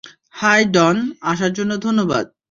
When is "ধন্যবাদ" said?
1.77-2.25